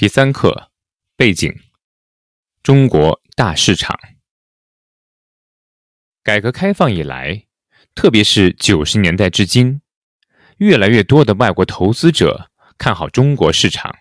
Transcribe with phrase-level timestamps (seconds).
[0.00, 0.72] 第三课
[1.14, 1.54] 背景：
[2.62, 4.00] 中国大市场。
[6.22, 7.46] 改革开放以来，
[7.94, 9.82] 特别是九十年代至今，
[10.56, 13.94] 越来越多的外国投资者看好中国市场，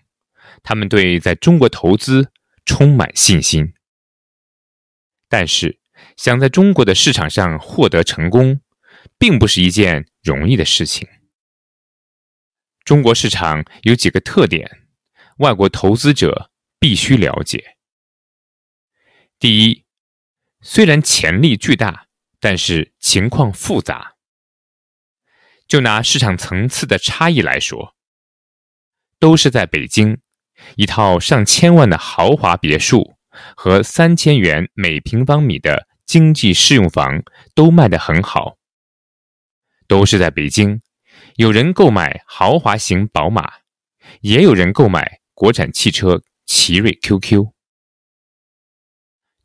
[0.64, 2.32] 他们对在中国投资
[2.64, 3.74] 充满信心。
[5.28, 5.82] 但是，
[6.16, 8.62] 想在中国的市场上获得成功，
[9.18, 11.06] 并不是一件容易的事情。
[12.86, 14.86] 中国市场有几个特点。
[15.40, 17.78] 外国投资者必须了解：
[19.40, 19.86] 第一，
[20.60, 22.08] 虽然潜力巨大，
[22.42, 24.16] 但是情况复杂。
[25.66, 27.96] 就拿市场层次的差异来说，
[29.18, 30.20] 都是在北京，
[30.76, 33.16] 一套上千万的豪华别墅
[33.56, 37.24] 和三千元每平方米的经济适用房
[37.56, 38.58] 都卖得很好。
[39.88, 40.82] 都是在北京，
[41.38, 43.50] 有人购买豪华型宝马，
[44.20, 45.19] 也有人购买。
[45.40, 47.54] 国产汽车奇瑞 QQ，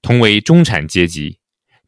[0.03, 1.39] 同为中产阶级，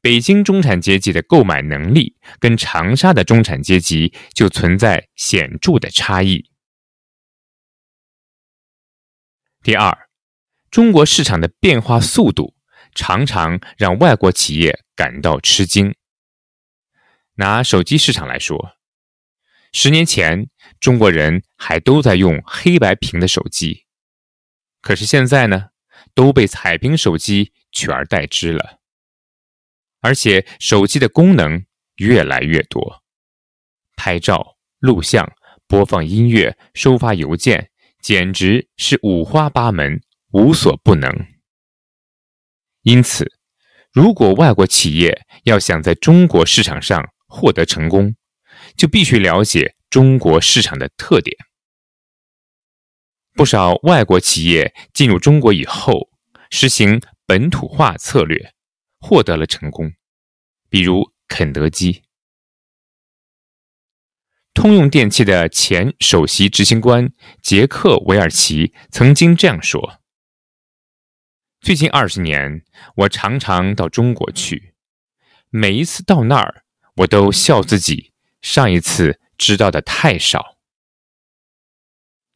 [0.01, 6.49] 北京中产阶级的购买能力跟长沙的中产阶级就存在显著的差异。
[9.65, 10.09] 第二，
[10.71, 12.55] 中国市场的变化速度
[12.95, 15.93] 常常让外国企业感到吃惊。
[17.35, 18.77] 拿手机市场来说，
[19.73, 20.49] 十年前
[20.79, 23.86] 中国人还都在用黑白屏的手机。
[24.87, 25.71] 可是现在呢，
[26.15, 28.79] 都被彩屏手机取而代之了，
[30.01, 33.03] 而且手机的功能越来越多，
[33.97, 35.33] 拍照、录像、
[35.67, 41.13] 播放音乐、收发邮件，简直是五花八门，无所不能。
[42.83, 43.33] 因此，
[43.91, 48.15] 如果外国企业要想在中国市场上获得成功，
[48.77, 51.37] 就必须了解中国市场的特点。
[53.37, 56.09] 不少外国企业进入中国以后，
[56.49, 58.55] 实行本土化策略，
[58.99, 59.93] 获得了成功。
[60.71, 62.03] 比如肯德基、
[64.55, 70.01] 通用电气的前首席执行官杰克·韦尔奇曾经这样说
[71.61, 72.65] ：“最近二十年，
[72.97, 74.73] 我常常到中国去，
[75.51, 76.65] 每一次到那儿，
[76.97, 80.56] 我都笑自己上一次知道的太少。”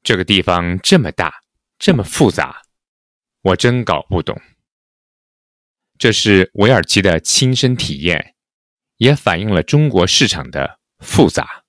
[0.03, 1.33] 这个地方这么大，
[1.79, 2.63] 这么复杂，
[3.43, 4.41] 我真搞不懂。
[5.99, 8.35] 这是韦尔奇的亲身体验，
[8.97, 11.60] 也反映了中国市场的复杂。